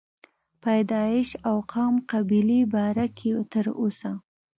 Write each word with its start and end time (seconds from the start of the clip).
پيدائش 0.63 1.29
او 1.49 1.55
قام 1.71 1.93
قبيلې 2.11 2.61
باره 2.73 3.05
کښې 3.17 3.31
تر 3.53 3.65
اوسه 3.81 4.11